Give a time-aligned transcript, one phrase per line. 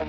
[0.00, 0.08] Xin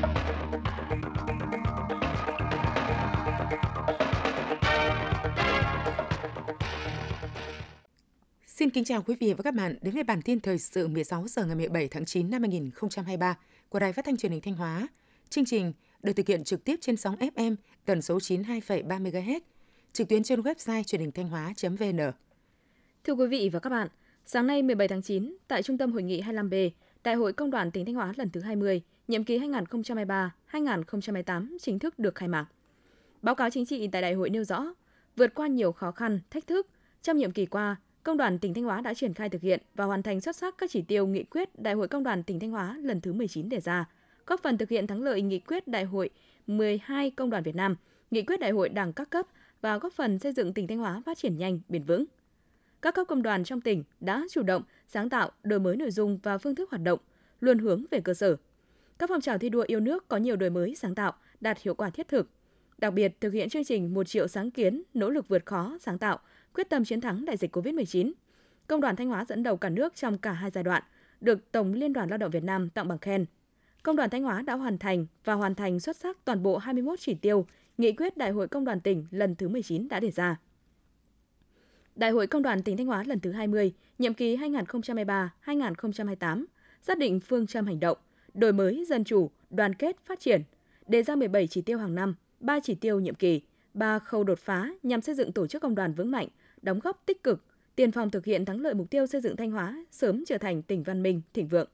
[8.69, 11.45] kính chào quý vị và các bạn đến với bản tin thời sự 16 giờ
[11.45, 13.37] ngày 17 tháng 9 năm 2023
[13.69, 14.87] của Đài Phát thanh Truyền hình Thanh Hóa.
[15.29, 17.55] Chương trình được thực hiện trực tiếp trên sóng FM
[17.85, 19.39] tần số 92,3 MHz,
[19.93, 22.11] trực tuyến trên website truyền hình thanh hóa.vn.
[23.03, 23.87] Thưa quý vị và các bạn,
[24.25, 26.69] sáng nay 17 tháng 9, tại Trung tâm Hội nghị 25B,
[27.03, 29.39] Đại hội Công đoàn tỉnh Thanh Hóa lần thứ 20, nhiệm kỳ
[30.51, 32.45] 2023-2028 chính thức được khai mạc.
[33.21, 34.65] Báo cáo chính trị tại đại hội nêu rõ,
[35.15, 36.67] vượt qua nhiều khó khăn, thách thức,
[37.01, 39.85] trong nhiệm kỳ qua, Công đoàn tỉnh Thanh Hóa đã triển khai thực hiện và
[39.85, 42.51] hoàn thành xuất sắc các chỉ tiêu nghị quyết Đại hội Công đoàn tỉnh Thanh
[42.51, 43.89] Hóa lần thứ 19 đề ra,
[44.25, 46.09] góp phần thực hiện thắng lợi nghị quyết Đại hội
[46.47, 47.75] 12 Công đoàn Việt Nam,
[48.11, 49.27] nghị quyết Đại hội Đảng các cấp
[49.61, 52.05] và góp phần xây dựng tỉnh Thanh Hóa phát triển nhanh, bền vững.
[52.81, 56.19] Các cấp công đoàn trong tỉnh đã chủ động, sáng tạo, đổi mới nội dung
[56.23, 56.99] và phương thức hoạt động,
[57.39, 58.37] luôn hướng về cơ sở.
[59.01, 61.75] Các phong trào thi đua yêu nước có nhiều đổi mới sáng tạo, đạt hiệu
[61.75, 62.29] quả thiết thực.
[62.77, 65.97] Đặc biệt, thực hiện chương trình một triệu sáng kiến, nỗ lực vượt khó, sáng
[65.97, 66.19] tạo,
[66.53, 68.11] quyết tâm chiến thắng đại dịch COVID-19.
[68.67, 70.83] Công đoàn Thanh Hóa dẫn đầu cả nước trong cả hai giai đoạn,
[71.21, 73.25] được Tổng Liên đoàn Lao động Việt Nam tặng bằng khen.
[73.83, 76.99] Công đoàn Thanh Hóa đã hoàn thành và hoàn thành xuất sắc toàn bộ 21
[76.99, 77.45] chỉ tiêu
[77.77, 80.39] nghị quyết Đại hội Công đoàn tỉnh lần thứ 19 đã đề ra.
[81.95, 84.37] Đại hội Công đoàn tỉnh Thanh Hóa lần thứ 20, nhiệm kỳ
[85.45, 86.45] 2023-2028,
[86.81, 87.97] xác định phương châm hành động,
[88.33, 90.41] đổi mới dân chủ, đoàn kết phát triển,
[90.87, 93.41] đề ra 17 chỉ tiêu hàng năm, 3 chỉ tiêu nhiệm kỳ,
[93.73, 96.27] 3 khâu đột phá nhằm xây dựng tổ chức công đoàn vững mạnh,
[96.61, 97.43] đóng góp tích cực,
[97.75, 100.61] tiền phòng thực hiện thắng lợi mục tiêu xây dựng Thanh Hóa sớm trở thành
[100.61, 101.69] tỉnh văn minh, thịnh vượng.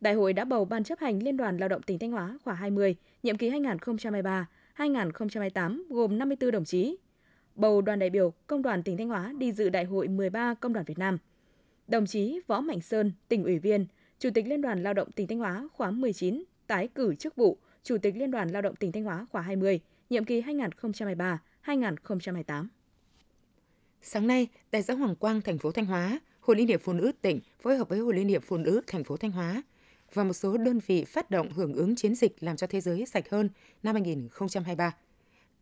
[0.00, 2.54] Đại hội đã bầu Ban chấp hành Liên đoàn Lao động tỉnh Thanh Hóa khóa
[2.54, 6.96] 20, nhiệm kỳ 2023-2028 gồm 54 đồng chí.
[7.54, 10.72] Bầu đoàn đại biểu Công đoàn tỉnh Thanh Hóa đi dự Đại hội 13 Công
[10.72, 11.18] đoàn Việt Nam.
[11.88, 13.86] Đồng chí Võ Mạnh Sơn, tỉnh ủy viên,
[14.18, 17.58] Chủ tịch Liên đoàn Lao động tỉnh Thanh Hóa khóa 19, tái cử chức vụ
[17.82, 20.42] Chủ tịch Liên đoàn Lao động tỉnh Thanh Hóa khóa 20, nhiệm kỳ
[21.64, 22.66] 2023-2028.
[24.02, 27.12] Sáng nay, tại xã Hoàng Quang, thành phố Thanh Hóa, Hội Liên hiệp Phụ nữ
[27.20, 29.62] tỉnh phối hợp với Hội Liên hiệp Phụ nữ thành phố Thanh Hóa
[30.14, 33.06] và một số đơn vị phát động hưởng ứng chiến dịch làm cho thế giới
[33.06, 33.48] sạch hơn
[33.82, 34.96] năm 2023.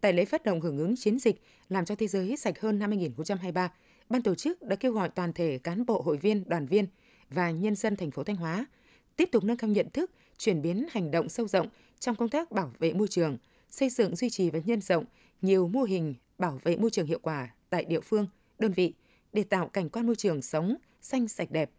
[0.01, 2.91] Tại lễ phát động hưởng ứng chiến dịch làm cho thế giới sạch hơn năm
[2.91, 3.73] 2023,
[4.09, 6.87] ban tổ chức đã kêu gọi toàn thể cán bộ hội viên, đoàn viên
[7.34, 8.66] và nhân dân thành phố Thanh Hóa
[9.16, 12.53] tiếp tục nâng cao nhận thức, chuyển biến hành động sâu rộng trong công tác
[12.53, 13.37] bảo vệ môi trường,
[13.70, 15.04] xây dựng duy trì và nhân rộng
[15.43, 18.26] nhiều mô hình bảo vệ môi trường hiệu quả tại địa phương,
[18.59, 18.94] đơn vị
[19.32, 21.70] để tạo cảnh quan môi trường sống xanh sạch đẹp.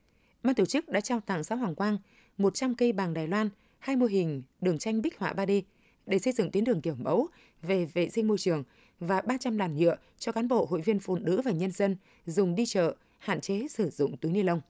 [0.43, 1.97] Ban tổ chức đã trao tặng xã Hoàng Quang
[2.37, 3.49] 100 cây bàng Đài Loan,
[3.79, 5.61] hai mô hình đường tranh bích họa 3D
[6.05, 7.27] để xây dựng tuyến đường kiểu mẫu
[7.61, 8.63] về vệ sinh môi trường
[8.99, 12.55] và 300 làn nhựa cho cán bộ, hội viên phụ nữ và nhân dân dùng
[12.55, 14.61] đi chợ, hạn chế sử dụng túi ni lông.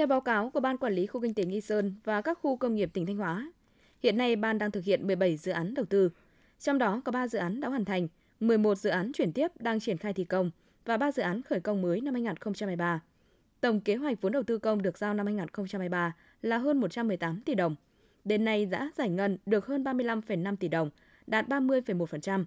[0.00, 2.56] Theo báo cáo của Ban Quản lý Khu Kinh tế Nghi Sơn và các khu
[2.56, 3.52] công nghiệp tỉnh Thanh Hóa,
[4.02, 6.10] hiện nay Ban đang thực hiện 17 dự án đầu tư.
[6.58, 8.08] Trong đó có 3 dự án đã hoàn thành,
[8.40, 10.50] 11 dự án chuyển tiếp đang triển khai thi công
[10.84, 13.00] và 3 dự án khởi công mới năm 2023.
[13.60, 17.54] Tổng kế hoạch vốn đầu tư công được giao năm 2023 là hơn 118 tỷ
[17.54, 17.76] đồng.
[18.24, 20.90] Đến nay đã giải ngân được hơn 35,5 tỷ đồng,
[21.26, 22.44] đạt 30,1%.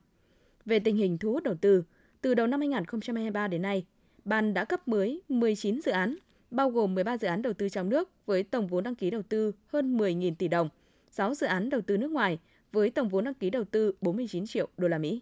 [0.66, 1.84] Về tình hình thu hút đầu tư,
[2.22, 3.86] từ đầu năm 2023 đến nay,
[4.26, 6.16] Ban đã cấp mới 19 dự án,
[6.54, 9.22] bao gồm 13 dự án đầu tư trong nước với tổng vốn đăng ký đầu
[9.30, 10.70] tư hơn 10.000 tỷ đồng,
[11.12, 12.40] 6 dự án đầu tư nước ngoài
[12.72, 15.22] với tổng vốn đăng ký đầu tư 49 triệu đô la Mỹ.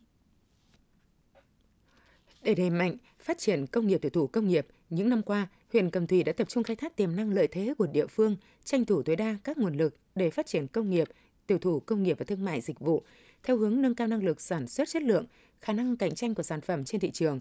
[2.43, 5.89] Để đẩy mạnh phát triển công nghiệp tiểu thủ công nghiệp, những năm qua, huyện
[5.89, 8.85] Cầm Thủy đã tập trung khai thác tiềm năng lợi thế của địa phương, tranh
[8.85, 11.07] thủ tối đa các nguồn lực để phát triển công nghiệp,
[11.47, 13.03] tiểu thủ công nghiệp và thương mại dịch vụ
[13.43, 15.25] theo hướng nâng cao năng lực sản xuất chất lượng,
[15.61, 17.39] khả năng cạnh tranh của sản phẩm trên thị trường,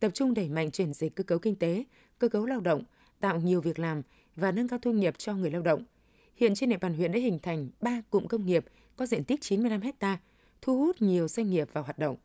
[0.00, 1.84] tập trung đẩy mạnh chuyển dịch cơ cấu kinh tế,
[2.18, 2.82] cơ cấu lao động,
[3.24, 4.02] tạo nhiều việc làm
[4.36, 5.84] và nâng cao thu nhập cho người lao động.
[6.36, 8.64] Hiện trên địa bàn huyện đã hình thành 3 cụm công nghiệp
[8.96, 10.18] có diện tích 95 ha,
[10.62, 12.16] thu hút nhiều doanh nghiệp vào hoạt động.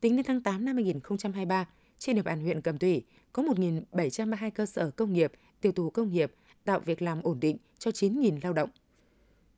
[0.00, 4.66] Tính đến tháng 8 năm 2023, trên địa bàn huyện Cẩm Thủy có 1.732 cơ
[4.66, 6.32] sở công nghiệp, tiểu thủ công nghiệp,
[6.64, 8.70] tạo việc làm ổn định cho 9.000 lao động.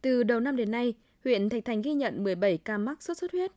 [0.00, 0.94] Từ đầu năm đến nay,
[1.24, 3.52] huyện Thạch Thành ghi nhận 17 ca mắc sốt xuất huyết.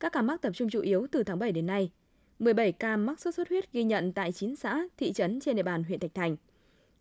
[0.00, 1.90] Các ca mắc tập trung chủ yếu từ tháng 7 đến nay.
[2.38, 5.62] 17 ca mắc sốt xuất huyết ghi nhận tại 9 xã, thị trấn trên địa
[5.62, 6.36] bàn huyện Thạch Thành.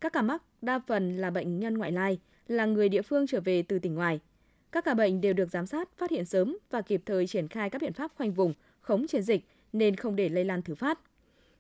[0.02, 3.42] Các ca mắc đa phần là bệnh nhân ngoại lai, là người địa phương trở
[3.42, 4.20] về từ tỉnh ngoài.
[4.72, 7.70] Các ca bệnh đều được giám sát, phát hiện sớm và kịp thời triển khai
[7.70, 11.00] các biện pháp khoanh vùng, khống chế dịch nên không để lây lan thứ phát.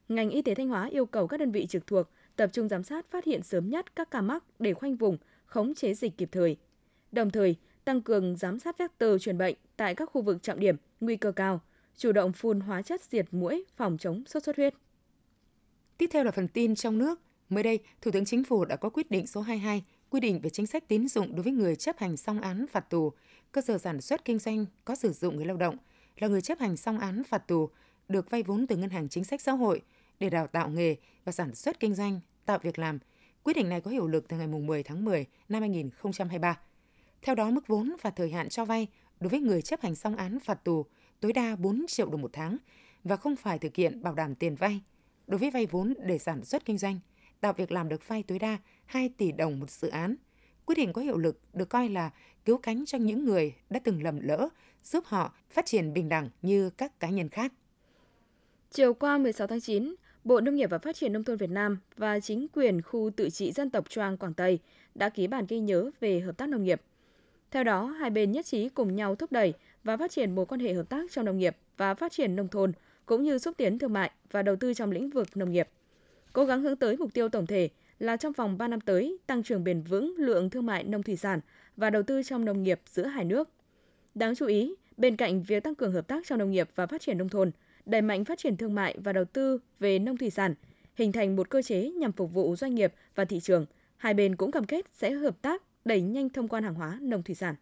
[0.09, 2.83] Ngành y tế Thanh Hóa yêu cầu các đơn vị trực thuộc tập trung giám
[2.83, 6.29] sát phát hiện sớm nhất các ca mắc để khoanh vùng, khống chế dịch kịp
[6.31, 6.57] thời.
[7.11, 7.55] Đồng thời,
[7.85, 11.31] tăng cường giám sát vector truyền bệnh tại các khu vực trọng điểm, nguy cơ
[11.31, 11.61] cao,
[11.97, 14.73] chủ động phun hóa chất diệt mũi phòng chống sốt xuất huyết.
[15.97, 17.19] Tiếp theo là phần tin trong nước.
[17.49, 20.49] Mới đây, Thủ tướng Chính phủ đã có quyết định số 22 quy định về
[20.49, 23.11] chính sách tín dụng đối với người chấp hành xong án phạt tù,
[23.51, 25.77] cơ sở sản xuất kinh doanh có sử dụng người lao động
[26.17, 27.69] là người chấp hành xong án phạt tù
[28.07, 29.81] được vay vốn từ ngân hàng chính sách xã hội
[30.19, 30.95] để đào tạo nghề
[31.25, 32.99] và sản xuất kinh doanh, tạo việc làm.
[33.43, 36.59] Quyết định này có hiệu lực từ ngày 10 tháng 10 năm 2023.
[37.21, 38.87] Theo đó, mức vốn và thời hạn cho vay
[39.19, 40.85] đối với người chấp hành xong án phạt tù
[41.19, 42.57] tối đa 4 triệu đồng một tháng
[43.03, 44.81] và không phải thực hiện bảo đảm tiền vay.
[45.27, 46.99] Đối với vay vốn để sản xuất kinh doanh,
[47.45, 50.15] tạo việc làm được vay tối đa 2 tỷ đồng một dự án.
[50.65, 52.11] Quyết định có hiệu lực được coi là
[52.45, 54.49] cứu cánh cho những người đã từng lầm lỡ,
[54.83, 57.53] giúp họ phát triển bình đẳng như các cá nhân khác.
[58.71, 61.79] Chiều qua 16 tháng 9, Bộ Nông nghiệp và Phát triển Nông thôn Việt Nam
[61.97, 64.59] và chính quyền khu tự trị dân tộc Choang Quảng Tây
[64.95, 66.81] đã ký bản ghi nhớ về hợp tác nông nghiệp.
[67.51, 69.53] Theo đó, hai bên nhất trí cùng nhau thúc đẩy
[69.83, 72.47] và phát triển mối quan hệ hợp tác trong nông nghiệp và phát triển nông
[72.47, 72.71] thôn,
[73.05, 75.69] cũng như xúc tiến thương mại và đầu tư trong lĩnh vực nông nghiệp.
[76.35, 79.43] Cố gắng hướng tới mục tiêu tổng thể là trong vòng 3 năm tới tăng
[79.43, 81.39] trưởng bền vững lượng thương mại nông thủy sản
[81.77, 83.49] và đầu tư trong nông nghiệp giữa hai nước.
[84.15, 87.01] Đáng chú ý, bên cạnh việc tăng cường hợp tác trong nông nghiệp và phát
[87.01, 87.51] triển nông thôn,
[87.85, 90.53] đẩy mạnh phát triển thương mại và đầu tư về nông thủy sản,
[90.95, 93.65] hình thành một cơ chế nhằm phục vụ doanh nghiệp và thị trường,
[93.97, 97.23] hai bên cũng cam kết sẽ hợp tác đẩy nhanh thông quan hàng hóa nông
[97.23, 97.55] thủy sản.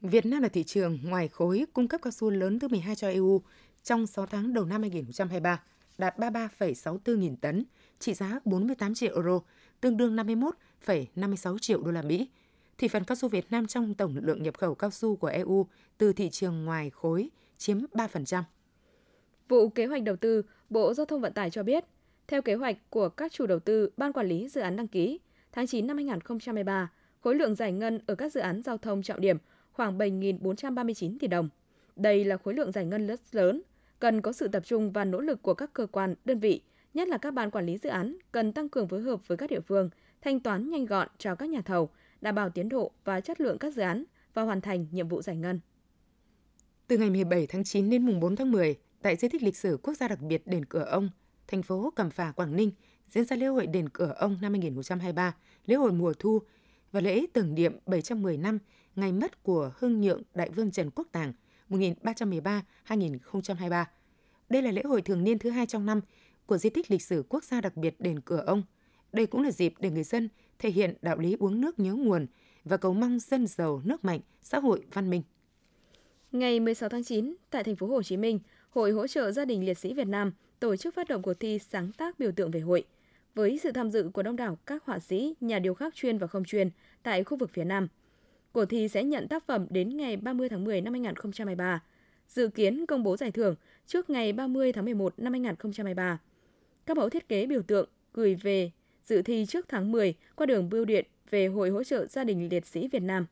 [0.00, 3.08] Việt Nam là thị trường ngoài khối cung cấp cao su lớn thứ 12 cho
[3.08, 3.42] EU
[3.82, 5.60] trong 6 tháng đầu năm 2023,
[6.00, 7.64] đạt 33,64 nghìn tấn,
[7.98, 9.40] trị giá 48 triệu euro,
[9.80, 12.28] tương đương 51,56 triệu đô la Mỹ.
[12.78, 15.66] Thị phần cao su Việt Nam trong tổng lượng nhập khẩu cao su của EU
[15.98, 18.42] từ thị trường ngoài khối chiếm 3%.
[19.48, 21.84] Vụ Kế hoạch Đầu tư, Bộ Giao thông Vận tải cho biết,
[22.28, 25.20] theo kế hoạch của các chủ đầu tư, Ban Quản lý Dự án đăng ký,
[25.52, 29.20] tháng 9 năm 2023, khối lượng giải ngân ở các dự án giao thông trọng
[29.20, 29.36] điểm
[29.72, 31.48] khoảng 7.439 tỷ đồng.
[31.96, 33.62] Đây là khối lượng giải ngân rất lớn,
[34.00, 36.62] cần có sự tập trung và nỗ lực của các cơ quan, đơn vị,
[36.94, 39.50] nhất là các ban quản lý dự án cần tăng cường phối hợp với các
[39.50, 43.20] địa phương, thanh toán nhanh gọn cho các nhà thầu, đảm bảo tiến độ và
[43.20, 44.04] chất lượng các dự án
[44.34, 45.60] và hoàn thành nhiệm vụ giải ngân.
[46.86, 49.78] Từ ngày 17 tháng 9 đến mùng 4 tháng 10, tại di tích lịch sử
[49.82, 51.10] quốc gia đặc biệt đền Cửa Ông,
[51.48, 52.70] thành phố Cẩm Phả, Quảng Ninh
[53.08, 55.34] diễn ra lễ hội đền Cửa Ông năm 2023,
[55.66, 56.42] lễ hội mùa thu
[56.92, 58.58] và lễ tưởng niệm 710 năm
[58.96, 61.32] ngày mất của hưng nhượng đại vương Trần Quốc Tàng
[61.70, 63.84] 1313-2023.
[64.48, 66.00] Đây là lễ hội thường niên thứ hai trong năm
[66.46, 68.62] của di tích lịch sử quốc gia đặc biệt đền Cửa Ông.
[69.12, 70.28] Đây cũng là dịp để người dân
[70.58, 72.26] thể hiện đạo lý uống nước nhớ nguồn
[72.64, 75.22] và cầu mong dân giàu nước mạnh, xã hội văn minh.
[76.32, 78.38] Ngày 16 tháng 9, tại thành phố Hồ Chí Minh,
[78.70, 81.58] Hội hỗ trợ gia đình liệt sĩ Việt Nam tổ chức phát động cuộc thi
[81.58, 82.84] sáng tác biểu tượng về hội
[83.34, 86.26] với sự tham dự của đông đảo các họa sĩ, nhà điêu khắc chuyên và
[86.26, 86.70] không chuyên
[87.02, 87.88] tại khu vực phía Nam.
[88.52, 91.82] Cuộc thi sẽ nhận tác phẩm đến ngày 30 tháng 10 năm 2023.
[92.28, 93.54] Dự kiến công bố giải thưởng
[93.86, 96.18] trước ngày 30 tháng 11 năm 2023.
[96.86, 98.70] Các mẫu thiết kế biểu tượng gửi về
[99.04, 102.48] dự thi trước tháng 10 qua đường bưu điện về Hội hỗ trợ gia đình
[102.48, 103.26] liệt sĩ Việt Nam.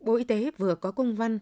[0.00, 1.38] Bộ Y tế vừa có công văn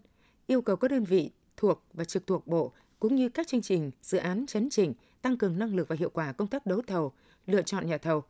[0.46, 3.90] yêu cầu các đơn vị thuộc và trực thuộc Bộ cũng như các chương trình,
[4.02, 7.12] dự án chấn chỉnh, tăng cường năng lực và hiệu quả công tác đấu thầu,
[7.46, 8.22] lựa chọn nhà thầu.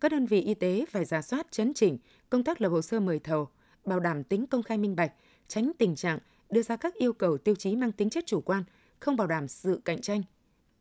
[0.00, 1.98] Các đơn vị y tế phải giả soát chấn chỉnh
[2.30, 3.48] công tác lập hồ sơ mời thầu,
[3.88, 5.12] bảo đảm tính công khai minh bạch,
[5.48, 6.18] tránh tình trạng
[6.50, 8.64] đưa ra các yêu cầu tiêu chí mang tính chất chủ quan,
[9.00, 10.22] không bảo đảm sự cạnh tranh.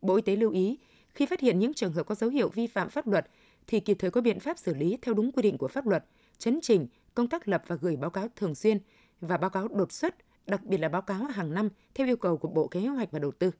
[0.01, 0.77] Bộ Y tế lưu ý,
[1.09, 3.27] khi phát hiện những trường hợp có dấu hiệu vi phạm pháp luật
[3.67, 6.05] thì kịp thời có biện pháp xử lý theo đúng quy định của pháp luật,
[6.37, 8.77] chấn chỉnh công tác lập và gửi báo cáo thường xuyên
[9.21, 10.15] và báo cáo đột xuất
[10.47, 13.19] đặc biệt là báo cáo hàng năm theo yêu cầu của Bộ Kế hoạch và
[13.19, 13.51] Đầu tư.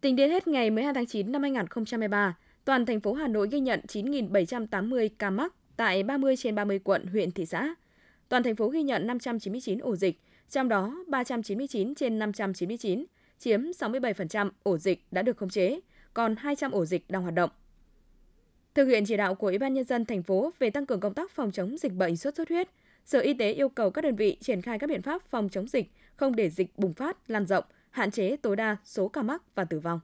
[0.00, 3.60] Tính đến hết ngày 12 tháng 9 năm 2023, toàn thành phố Hà Nội ghi
[3.60, 7.74] nhận 9.780 ca mắc tại 30 trên 30 quận, huyện, thị xã.
[8.30, 10.20] Toàn thành phố ghi nhận 599 ổ dịch,
[10.50, 13.04] trong đó 399 trên 599,
[13.38, 15.80] chiếm 67% ổ dịch đã được khống chế,
[16.14, 17.50] còn 200 ổ dịch đang hoạt động.
[18.74, 21.14] Thực hiện chỉ đạo của Ủy ban nhân dân thành phố về tăng cường công
[21.14, 22.68] tác phòng chống dịch bệnh sốt xuất huyết,
[23.04, 25.68] Sở Y tế yêu cầu các đơn vị triển khai các biện pháp phòng chống
[25.68, 29.42] dịch, không để dịch bùng phát, lan rộng, hạn chế tối đa số ca mắc
[29.54, 30.00] và tử vong.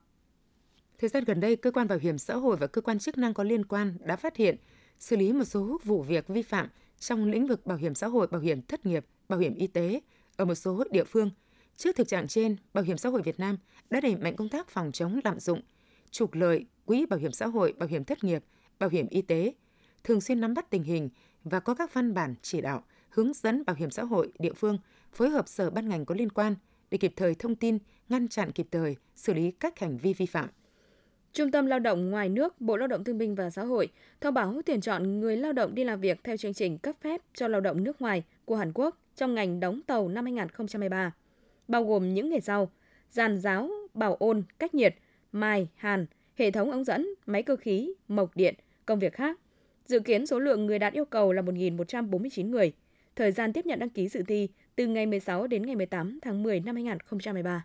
[0.99, 3.35] Thời gian gần đây, cơ quan bảo hiểm xã hội và cơ quan chức năng
[3.35, 4.57] có liên quan đã phát hiện,
[4.99, 6.69] xử lý một số vụ việc vi phạm
[6.99, 10.01] trong lĩnh vực bảo hiểm xã hội, bảo hiểm thất nghiệp, bảo hiểm y tế
[10.37, 11.31] ở một số địa phương.
[11.77, 13.59] Trước thực trạng trên, Bảo hiểm xã hội Việt Nam
[13.91, 15.61] đã đẩy mạnh công tác phòng chống lạm dụng,
[16.11, 18.45] trục lợi quỹ bảo hiểm xã hội, bảo hiểm thất nghiệp,
[18.79, 19.53] bảo hiểm y tế,
[20.05, 21.09] thường xuyên nắm bắt tình hình
[21.45, 24.79] và có các văn bản chỉ đạo hướng dẫn bảo hiểm xã hội địa phương
[25.13, 26.55] phối hợp sở ban ngành có liên quan
[26.91, 30.27] để kịp thời thông tin, ngăn chặn kịp thời, xử lý các hành vi vi
[30.27, 30.49] phạm.
[31.37, 33.89] Trung tâm Lao động ngoài nước, Bộ Lao động Thương binh và Xã hội
[34.21, 37.21] thông báo tuyển chọn người lao động đi làm việc theo chương trình cấp phép
[37.35, 41.13] cho lao động nước ngoài của Hàn Quốc trong ngành đóng tàu năm 2023,
[41.69, 42.71] bao gồm những nghề sau:
[43.11, 44.95] giàn giáo, bảo ôn, cách nhiệt,
[45.33, 48.55] mài, hàn, hệ thống ống dẫn, máy cơ khí, mộc điện,
[48.87, 49.41] công việc khác
[49.87, 52.73] Dự kiến số lượng người đạt yêu cầu là 1.149 người.
[53.17, 56.43] Thời gian tiếp nhận đăng ký dự thi từ ngày 16 đến ngày 18 tháng
[56.43, 57.65] 10 năm 2023.